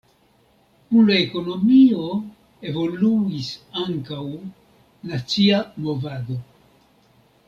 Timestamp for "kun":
0.91-1.09